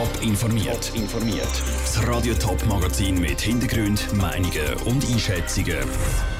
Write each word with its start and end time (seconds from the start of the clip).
Top 0.00 0.22
informiert. 0.22 0.92
informiert. 0.94 1.62
Das 1.84 2.08
Radio 2.08 2.32
Top 2.32 2.64
Magazin 2.64 3.20
mit 3.20 3.38
Hintergrund, 3.38 4.10
Meinungen 4.14 4.72
und 4.86 5.04
Einschätzungen 5.04 5.76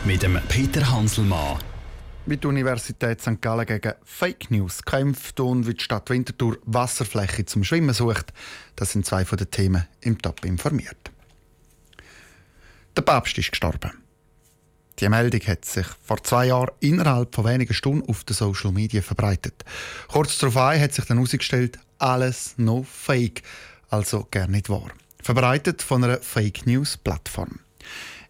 mit 0.06 0.22
dem 0.22 0.40
Peter 0.48 0.90
Hanselmann. 0.90 1.59
Wie 2.25 2.38
die 2.38 2.46
Universität 2.46 3.21
St. 3.21 3.43
Gallen 3.43 3.67
gegen 3.67 3.93
Fake 4.03 4.51
News 4.51 4.83
kämpft 4.83 5.41
und 5.41 5.67
wie 5.67 5.75
die 5.75 5.85
Stadt 5.85 6.09
Winterthur 6.09 6.57
Wasserfläche 6.65 7.45
zum 7.45 7.62
Schwimmen 7.62 7.93
sucht, 7.93 8.33
das 8.77 8.92
sind 8.92 9.04
zwei 9.04 9.26
von 9.26 9.37
den 9.37 9.51
Themen 9.51 9.87
im 10.01 10.17
Top 10.17 10.42
informiert. 10.47 11.11
Der 12.97 13.03
Papst 13.03 13.37
ist 13.37 13.51
gestorben. 13.51 13.99
Die 15.01 15.08
Meldung 15.08 15.40
hat 15.46 15.64
sich 15.64 15.87
vor 16.05 16.23
zwei 16.23 16.48
Jahren 16.48 16.73
innerhalb 16.80 17.34
von 17.34 17.46
wenigen 17.46 17.73
Stunden 17.73 18.06
auf 18.09 18.24
den 18.24 18.34
Social 18.34 18.70
Media 18.70 19.01
verbreitet. 19.01 19.65
Kurz 20.09 20.37
darauf 20.38 20.56
hat 20.56 20.92
sich 20.92 21.06
dann 21.06 21.16
herausgestellt, 21.16 21.78
alles 21.98 22.55
noch 22.59 22.84
Fake, 22.84 23.42
also 23.88 24.27
gar 24.30 24.47
nicht 24.47 24.69
wahr. 24.69 24.91
Verbreitet 25.23 25.80
von 25.80 26.05
einer 26.05 26.20
Fake 26.20 26.66
News 26.66 26.98
Plattform. 26.98 27.61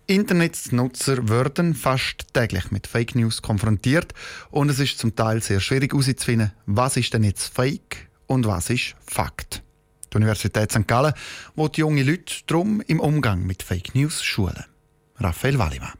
Internetnutzer 0.06 1.28
werden 1.28 1.74
fast 1.74 2.32
täglich 2.34 2.70
mit 2.70 2.86
Fake 2.86 3.14
News 3.16 3.42
konfrontiert 3.42 4.14
und 4.50 4.68
es 4.68 4.78
ist 4.78 4.98
zum 4.98 5.14
Teil 5.14 5.42
sehr 5.42 5.60
schwierig 5.60 5.92
herauszufinden, 5.92 6.52
was 6.66 6.96
ist 6.96 7.12
denn 7.14 7.24
jetzt 7.24 7.52
Fake 7.52 8.08
und 8.26 8.46
was 8.46 8.70
ist 8.70 8.94
Fakt. 9.06 9.62
Die 10.12 10.16
Universität 10.16 10.70
St. 10.72 10.86
Gallen 10.86 11.14
will 11.54 11.70
junge 11.74 12.02
Leute 12.02 12.34
darum 12.46 12.80
im 12.82 13.00
Umgang 13.00 13.44
mit 13.44 13.62
Fake 13.62 13.94
News 13.94 14.22
schulen. 14.22 14.64
Raphael 15.18 15.58
Wallimann. 15.58 15.99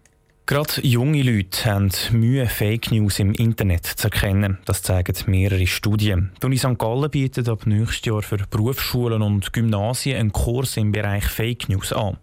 Gerade 0.50 0.84
junge 0.84 1.22
Leute 1.22 1.64
haben 1.64 1.92
Mühe, 2.10 2.44
Fake 2.46 2.90
News 2.90 3.20
im 3.20 3.34
Internet 3.34 3.86
zu 3.86 4.08
erkennen. 4.08 4.58
Das 4.64 4.82
zeigen 4.82 5.14
mehrere 5.26 5.64
Studien. 5.68 6.32
Die 6.42 6.46
Uni 6.46 6.56
St. 6.56 6.76
Gallen 6.76 7.08
bietet 7.08 7.48
ab 7.48 7.66
nächstes 7.66 8.04
Jahr 8.06 8.22
für 8.22 8.38
Berufsschulen 8.50 9.22
und 9.22 9.52
Gymnasien 9.52 10.18
einen 10.18 10.32
Kurs 10.32 10.76
im 10.76 10.90
Bereich 10.90 11.22
Fake 11.22 11.68
News 11.68 11.92
an. 11.92 12.16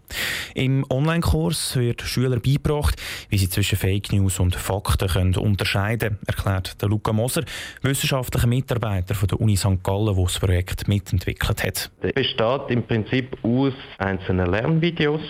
Im 0.52 0.84
Online-Kurs 0.90 1.76
wird 1.76 2.02
Schülern 2.02 2.42
beigebracht, 2.42 3.00
wie 3.30 3.38
sie 3.38 3.48
zwischen 3.48 3.78
Fake 3.78 4.12
News 4.12 4.38
und 4.40 4.54
Fakten 4.56 5.08
können 5.08 5.34
unterscheiden 5.34 6.10
können, 6.10 6.18
erklärt 6.26 6.76
Luca 6.82 7.14
Moser, 7.14 7.44
wissenschaftlicher 7.80 8.46
Mitarbeiter 8.46 9.14
der 9.26 9.40
Uni 9.40 9.56
St. 9.56 9.82
Gallen, 9.82 10.14
der 10.14 10.22
das 10.22 10.38
Projekt 10.38 10.86
mitentwickelt 10.86 11.64
hat. 11.64 11.90
Es 12.02 12.12
besteht 12.12 12.68
im 12.68 12.86
Prinzip 12.86 13.38
aus 13.42 13.72
einzelnen 13.96 14.50
Lernvideos 14.50 15.22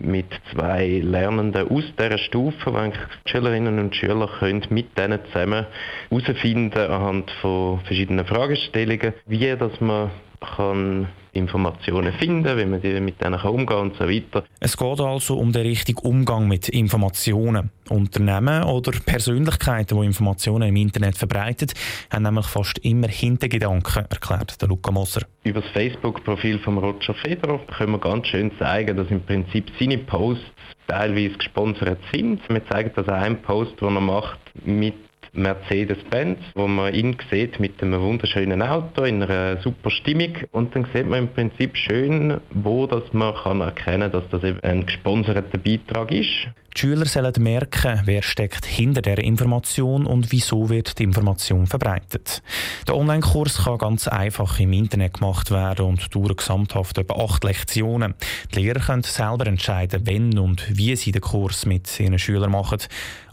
mit 0.00 0.26
zwei 0.52 1.00
Lernenden 1.02 1.68
aus 1.68 1.84
dieser 1.98 2.18
Stufe, 2.18 2.72
wo 2.72 2.90
die 2.90 3.30
Schülerinnen 3.30 3.78
und 3.78 3.94
Schüler 3.94 4.28
können 4.38 4.64
mit 4.70 4.96
denen 4.98 5.20
zusammen 5.26 5.66
herausfinden 6.10 6.90
anhand 6.90 7.30
von 7.42 7.80
verschiedenen 7.80 8.26
Fragestellungen, 8.26 9.12
wie 9.26 9.56
dass 9.56 9.80
man 9.80 10.10
kann 10.40 11.08
Informationen 11.32 12.12
finden, 12.14 12.56
wie 12.56 12.64
man 12.64 13.04
mit 13.04 13.20
denen 13.20 13.40
umgehen 13.40 13.66
kann 13.66 13.78
und 13.78 13.96
so 13.96 14.08
weiter. 14.08 14.44
Es 14.60 14.76
geht 14.76 15.00
also 15.00 15.38
um 15.38 15.52
den 15.52 15.62
richtigen 15.62 16.00
Umgang 16.00 16.48
mit 16.48 16.68
Informationen. 16.68 17.70
Unternehmen 17.88 18.62
oder 18.64 18.92
Persönlichkeiten, 19.04 19.98
die 19.98 20.06
Informationen 20.06 20.68
im 20.68 20.76
Internet 20.76 21.16
verbreiten, 21.16 21.68
haben 22.12 22.22
nämlich 22.22 22.46
fast 22.46 22.78
immer 22.78 23.08
Hintergedanken, 23.08 24.06
erklärt 24.08 24.60
der 24.62 24.68
Luca 24.68 24.92
Moser. 24.92 25.22
Über 25.42 25.60
das 25.60 25.70
Facebook-Profil 25.70 26.60
von 26.60 26.78
Roger 26.78 27.14
Federer 27.14 27.58
können 27.76 27.92
wir 27.92 27.98
ganz 27.98 28.28
schön 28.28 28.52
zeigen, 28.58 28.96
dass 28.96 29.10
im 29.10 29.22
Prinzip 29.22 29.70
seine 29.78 29.98
Posts 29.98 30.44
teilweise 30.86 31.36
gesponsert 31.36 31.98
sind. 32.12 32.40
Wir 32.48 32.64
zeigen 32.68 32.92
das 32.94 33.08
einen 33.08 33.42
Post, 33.42 33.80
den 33.80 33.96
er 33.96 34.00
macht 34.00 34.38
mit 34.64 34.94
Mercedes-Benz, 35.32 36.38
wo 36.54 36.66
man 36.66 36.94
ihn 36.94 37.16
sieht 37.30 37.60
mit 37.60 37.82
einem 37.82 38.00
wunderschönen 38.00 38.62
Auto 38.62 39.04
in 39.04 39.22
einer 39.22 39.60
super 39.62 39.90
Stimmung 39.90 40.36
und 40.52 40.74
dann 40.74 40.86
sieht 40.92 41.08
man 41.08 41.20
im 41.20 41.28
Prinzip 41.28 41.76
schön, 41.76 42.40
wo 42.50 42.86
dass 42.86 43.12
man 43.12 43.34
kann 43.34 43.60
erkennen, 43.60 44.10
dass 44.10 44.28
das 44.30 44.42
eben 44.44 44.60
ein 44.60 44.86
gesponserter 44.86 45.58
Beitrag 45.58 46.12
ist. 46.12 46.48
Die 46.76 46.80
Schüler 46.80 47.04
sollen 47.06 47.34
merken, 47.40 48.02
wer 48.04 48.22
steckt 48.22 48.64
hinter 48.64 49.02
der 49.02 49.18
Information 49.18 50.06
und 50.06 50.30
wieso 50.30 50.70
wird 50.70 50.98
die 50.98 51.02
Information 51.02 51.66
verbreitet. 51.66 52.42
Der 52.86 52.96
Online-Kurs 52.96 53.64
kann 53.64 53.78
ganz 53.78 54.06
einfach 54.06 54.60
im 54.60 54.72
Internet 54.72 55.14
gemacht 55.14 55.50
werden 55.50 55.86
und 55.86 56.14
dauert 56.14 56.36
gesamthaft 56.36 56.96
etwa 56.98 57.24
acht 57.24 57.42
Lektionen. 57.42 58.14
Die 58.54 58.60
Lehrer 58.60 58.78
können 58.78 59.02
selber 59.02 59.46
entscheiden, 59.46 60.06
wenn 60.06 60.38
und 60.38 60.64
wie 60.76 60.94
sie 60.94 61.10
den 61.10 61.22
Kurs 61.22 61.66
mit 61.66 61.98
ihren 61.98 62.18
Schülern 62.18 62.52
machen. 62.52 62.78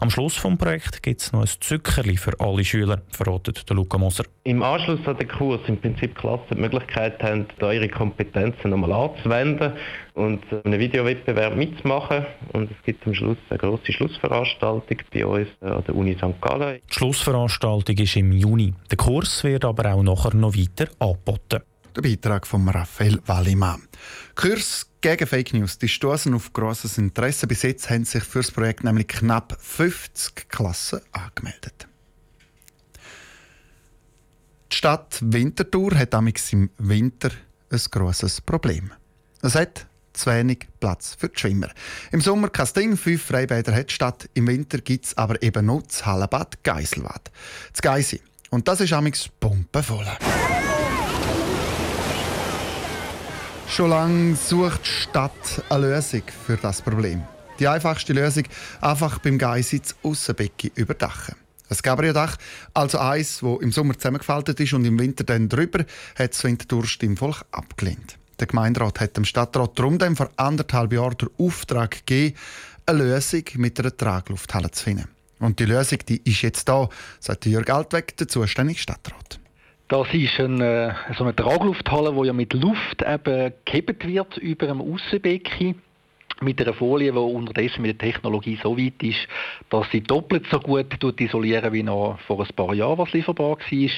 Am 0.00 0.10
Schluss 0.10 0.34
des 0.34 0.58
Projekts 0.58 1.00
gibt 1.00 1.20
es 1.20 1.32
noch 1.32 1.42
ein 1.42 1.48
Zuckerli 1.60 2.16
für 2.16 2.38
alle 2.40 2.64
Schüler, 2.64 3.02
verratet 3.10 3.68
der 3.68 3.76
Luca 3.76 3.98
Moser. 3.98 4.24
Im 4.44 4.62
Anschluss 4.62 5.00
an 5.06 5.16
den 5.16 5.28
Kurs 5.28 5.60
im 5.68 5.80
Prinzip 5.80 6.16
Klassen 6.16 6.44
die 6.50 6.56
Möglichkeit 6.56 7.22
haben, 7.22 7.46
ihre 7.60 7.88
Kompetenzen 7.88 8.70
nochmal 8.70 8.92
anzuwenden 8.92 9.72
und 10.18 10.42
einen 10.64 10.78
Videowettbewerb 10.78 11.56
mitzumachen. 11.56 12.26
Und 12.52 12.70
es 12.70 12.76
gibt 12.84 13.06
am 13.06 13.14
Schluss 13.14 13.38
eine 13.48 13.58
grosse 13.58 13.92
Schlussveranstaltung 13.92 14.98
bei 15.12 15.24
uns 15.24 15.48
an 15.60 15.84
der 15.84 15.94
Uni 15.94 16.16
St. 16.16 16.40
Gallen. 16.40 16.80
Die 16.90 16.94
Schlussveranstaltung 16.94 17.96
ist 17.96 18.16
im 18.16 18.32
Juni. 18.32 18.74
Der 18.90 18.96
Kurs 18.96 19.44
wird 19.44 19.64
aber 19.64 19.94
auch 19.94 20.02
nachher 20.02 20.34
noch 20.34 20.54
weiter 20.56 20.88
angeboten. 20.98 21.62
Der 21.96 22.02
Beitrag 22.02 22.46
von 22.46 22.68
Raphael 22.68 23.20
Wallimann. 23.26 23.82
Kurs 24.34 24.90
gegen 25.00 25.26
Fake 25.26 25.54
News, 25.54 25.78
die 25.78 25.88
stoßen 25.88 26.34
auf 26.34 26.52
grosses 26.52 26.98
Interesse. 26.98 27.46
Bis 27.46 27.62
jetzt 27.62 27.88
haben 27.88 28.04
sich 28.04 28.24
für 28.24 28.40
das 28.40 28.50
Projekt 28.50 28.84
nämlich 28.84 29.08
knapp 29.08 29.56
50 29.60 30.48
Klassen 30.48 31.00
angemeldet. 31.12 31.86
Die 34.70 34.76
Stadt 34.76 35.18
Winterthur 35.22 35.94
hat 35.94 36.14
im 36.14 36.70
Winter 36.78 37.30
ein 37.70 37.80
grosses 37.90 38.40
Problem. 38.40 38.92
Es 39.40 39.54
hat 39.54 39.86
zu 40.18 40.30
wenig 40.30 40.66
Platz 40.80 41.16
für 41.18 41.28
die 41.28 41.38
Schwimmer. 41.38 41.68
Im 42.10 42.20
Sommer 42.20 42.48
kein 42.48 42.68
Ding, 42.76 42.96
fünf 42.96 43.22
Freibäder 43.22 43.74
hat 43.74 43.90
statt. 43.92 44.28
Im 44.34 44.46
Winter 44.48 44.78
gibt 44.78 45.06
es 45.06 45.16
aber 45.16 45.42
eben 45.42 45.66
noch 45.66 45.82
das 45.82 46.04
Hallenbad 46.04 46.62
Geiselbad. 46.62 47.30
Das 47.72 47.80
Geisi. 47.80 48.20
Und 48.50 48.66
das 48.66 48.80
ist 48.80 48.92
amigs 48.92 49.28
pumpenvoll. 49.40 50.06
Schon 53.68 53.90
lange 53.90 54.34
sucht 54.34 54.80
die 54.84 54.90
Stadt 54.90 55.62
eine 55.68 55.88
Lösung 55.88 56.22
für 56.46 56.56
das 56.56 56.82
Problem. 56.82 57.22
Die 57.60 57.68
einfachste 57.68 58.12
Lösung, 58.12 58.44
einfach 58.80 59.18
beim 59.18 59.38
Geisi 59.38 59.80
das 59.80 59.94
Aussenbecken 60.02 60.70
überdachen. 60.74 61.34
Ein 61.68 61.76
Gabriel-Dach, 61.82 62.36
also 62.72 62.98
eins, 62.98 63.40
das 63.40 63.60
im 63.60 63.72
Sommer 63.72 63.94
zusammengefaltet 63.94 64.58
ist 64.60 64.72
und 64.72 64.84
im 64.84 64.98
Winter 64.98 65.24
dann 65.24 65.48
drüber, 65.48 65.84
hat 66.18 66.32
das 66.32 66.42
Winterthur 66.44 66.86
Stimmvolk 66.86 67.44
abgelehnt. 67.50 68.18
Der 68.40 68.46
Gemeinderat 68.46 69.00
hat 69.00 69.16
dem 69.16 69.24
Stadtrat 69.24 69.78
darum 69.78 69.98
dann 69.98 70.14
vor 70.14 70.30
anderthalb 70.36 70.92
Jahren 70.92 71.16
den 71.16 71.28
Auftrag 71.38 72.06
gegeben, 72.06 72.36
eine 72.86 72.98
Lösung 72.98 73.42
mit 73.56 73.78
einer 73.80 73.96
Traglufthalle 73.96 74.70
zu 74.70 74.84
finden. 74.84 75.08
Und 75.40 75.58
die 75.58 75.64
Lösung 75.64 75.98
die 76.08 76.20
ist 76.24 76.42
jetzt 76.42 76.68
da, 76.68 76.88
sagt 77.20 77.46
Jörg 77.46 77.68
Altweg, 77.70 78.16
der 78.16 78.28
zuständige 78.28 78.78
Stadtrat. 78.78 79.38
Das 79.88 80.06
ist 80.12 80.38
eine, 80.38 80.96
so 81.16 81.24
eine 81.24 81.34
Traglufthalle, 81.34 82.12
die 82.12 82.26
ja 82.26 82.32
mit 82.32 82.52
Luft 82.52 83.02
eben 83.02 83.52
gehebt 83.64 84.06
wird 84.06 84.36
über 84.36 84.68
einem 84.68 84.82
Aussenbecken 84.82 85.80
mit 86.40 86.60
einer 86.60 86.74
Folie, 86.74 87.12
die 87.12 87.18
unterdessen 87.18 87.82
mit 87.82 88.00
der 88.00 88.10
Technologie 88.10 88.58
so 88.62 88.76
weit 88.76 89.02
ist, 89.02 89.26
dass 89.70 89.90
sie 89.90 90.00
doppelt 90.00 90.46
so 90.50 90.60
gut 90.60 90.86
isolieren 91.20 91.72
wie 91.72 91.82
noch 91.82 92.18
vor 92.26 92.40
ein 92.40 92.54
paar 92.54 92.74
Jahren, 92.74 92.98
was 92.98 93.12
lieferbar 93.12 93.58
war. 93.58 93.90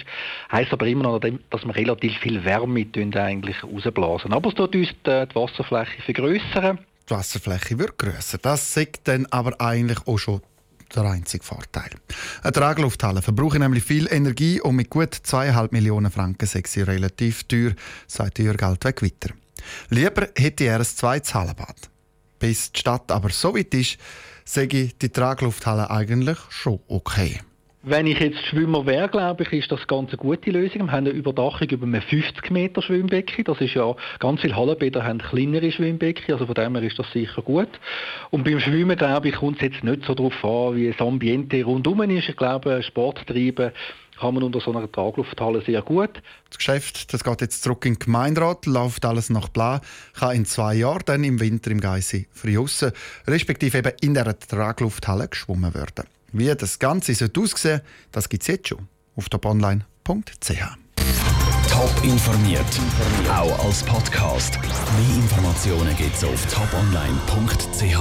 Heißt 0.52 0.72
aber 0.72 0.86
immer 0.86 1.04
noch, 1.04 1.20
dass 1.20 1.64
wir 1.64 1.76
relativ 1.76 2.16
viel 2.18 2.44
Wärme 2.44 2.86
eigentlich 3.14 3.62
rausblasen. 3.62 4.32
Aber 4.32 4.48
es 4.48 4.54
tut 4.54 4.74
uns 4.74 4.88
die 5.06 5.34
Wasserfläche 5.34 6.02
vergrößern. 6.02 6.78
Die 7.08 7.14
Wasserfläche 7.14 7.78
wird 7.78 7.98
grösser. 7.98 8.38
Das 8.38 8.72
sagt 8.72 9.08
dann 9.08 9.26
aber 9.26 9.60
eigentlich 9.60 10.06
auch 10.06 10.18
schon 10.18 10.40
der 10.94 11.04
einzige 11.04 11.44
Vorteil. 11.44 11.90
Eine 12.42 12.52
Traglufthalle 12.52 13.22
verbraucht 13.22 13.58
nämlich 13.58 13.84
viel 13.84 14.08
Energie 14.10 14.60
und 14.60 14.76
mit 14.76 14.90
gut 14.90 15.14
2,5 15.14 15.68
Millionen 15.72 16.10
Franken 16.10 16.46
sie 16.46 16.82
relativ 16.82 17.44
teuer, 17.44 17.72
sagt 18.06 18.38
Jörg 18.38 18.62
Altweg 18.62 19.02
weiter. 19.02 19.34
Lieber 19.90 20.28
hätte 20.36 20.64
er 20.64 20.78
ein 20.78 20.84
zweites 20.84 21.34
Hallenbad. 21.34 21.90
Bis 22.40 22.72
die 22.72 22.80
Stadt 22.80 23.12
aber 23.12 23.30
so 23.30 23.54
weit 23.54 23.72
ist, 23.74 23.98
sage 24.44 24.82
ich 24.82 24.98
die 24.98 25.10
Traglufthalle 25.10 25.90
eigentlich 25.90 26.38
schon 26.48 26.80
okay. 26.88 27.40
Wenn 27.82 28.06
ich 28.06 28.20
jetzt 28.20 28.44
Schwimmer 28.44 28.84
wäre, 28.84 29.08
glaube 29.08 29.42
ich, 29.42 29.54
ist 29.54 29.72
das 29.72 29.86
ganz 29.86 30.10
eine 30.10 30.18
gute 30.18 30.50
Lösung. 30.50 30.82
Wir 30.82 30.92
haben 30.92 31.06
eine 31.06 31.10
Überdachung 31.10 31.66
über 31.66 31.86
einem 31.86 32.02
50 32.02 32.50
Meter 32.50 32.82
Schwimmbecken. 32.82 33.42
Das 33.44 33.58
ist 33.58 33.72
ja, 33.72 33.96
ganz 34.18 34.42
viele 34.42 34.54
Hallenbäder 34.54 35.02
haben 35.02 35.16
kleinere 35.16 35.72
Schwimmbecken, 35.72 36.34
also 36.34 36.44
von 36.44 36.54
dem 36.54 36.76
her 36.76 36.82
ist 36.82 36.98
das 36.98 37.10
sicher 37.10 37.40
gut. 37.40 37.70
Und 38.28 38.44
beim 38.44 38.60
Schwimmen, 38.60 38.98
glaube 38.98 39.30
ich, 39.30 39.36
kommt 39.36 39.62
es 39.62 39.72
jetzt 39.72 39.82
nicht 39.82 40.04
so 40.04 40.14
darauf 40.14 40.44
an, 40.44 40.76
wie 40.76 40.90
das 40.90 41.00
Ambiente 41.00 41.64
rundum 41.64 42.02
ist. 42.02 42.28
Ich 42.28 42.36
glaube, 42.36 42.82
Sport 42.82 43.26
treiben 43.26 43.72
kann 44.18 44.34
man 44.34 44.42
unter 44.42 44.60
so 44.60 44.76
einer 44.76 44.92
Traglufthalle 44.92 45.62
sehr 45.62 45.80
gut. 45.80 46.20
Das 46.50 46.58
Geschäft 46.58 47.14
das 47.14 47.24
geht 47.24 47.40
jetzt 47.40 47.62
zurück 47.62 47.86
in 47.86 47.94
den 47.94 47.98
Gemeinderat, 47.98 48.66
läuft 48.66 49.06
alles 49.06 49.30
nach 49.30 49.50
Plan, 49.50 49.80
kann 50.12 50.36
in 50.36 50.44
zwei 50.44 50.74
Jahren 50.74 51.04
dann 51.06 51.24
im 51.24 51.40
Winter 51.40 51.70
im 51.70 51.80
Geisi 51.80 52.28
friussen, 52.30 52.92
respektive 53.26 53.78
eben 53.78 53.92
in 54.02 54.12
der 54.12 54.38
Traglufthalle 54.38 55.28
geschwommen 55.28 55.72
werden. 55.72 56.04
Wie 56.32 56.54
das 56.54 56.78
Ganze 56.78 57.14
sollte 57.14 57.40
aussehen 57.40 57.80
das 58.12 58.28
gibt 58.28 58.42
es 58.42 58.48
jetzt 58.48 58.68
schon 58.68 58.86
auf 59.16 59.28
toponline.ch. 59.28 60.62
Top 61.68 62.04
informiert, 62.04 62.64
auch 63.30 63.64
als 63.64 63.82
Podcast. 63.82 64.58
Mehr 64.60 65.16
Informationen 65.16 65.96
gibt 65.96 66.14
es 66.14 66.24
auf 66.24 66.46
toponline.ch. 66.46 67.94